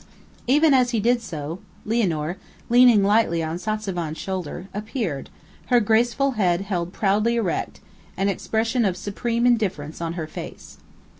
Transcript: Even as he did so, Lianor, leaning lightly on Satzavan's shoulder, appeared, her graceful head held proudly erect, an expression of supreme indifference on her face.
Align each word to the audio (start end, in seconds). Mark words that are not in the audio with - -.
Even 0.47 0.73
as 0.73 0.89
he 0.89 0.99
did 0.99 1.21
so, 1.21 1.59
Lianor, 1.85 2.37
leaning 2.69 3.03
lightly 3.03 3.43
on 3.43 3.59
Satzavan's 3.59 4.17
shoulder, 4.17 4.67
appeared, 4.73 5.29
her 5.67 5.79
graceful 5.79 6.31
head 6.31 6.61
held 6.61 6.91
proudly 6.91 7.35
erect, 7.35 7.81
an 8.17 8.27
expression 8.27 8.83
of 8.83 8.97
supreme 8.97 9.45
indifference 9.45 10.01
on 10.01 10.13
her 10.13 10.25
face. 10.25 10.79